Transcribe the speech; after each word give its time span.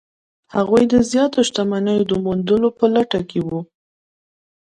هغوی 0.55 0.83
د 0.93 0.95
زیاتو 1.11 1.39
شتمنیو 1.47 2.07
د 2.09 2.13
موندلو 2.23 2.69
په 2.79 2.85
لټه 2.95 3.19
کې 3.29 3.39
وو. 3.47 3.59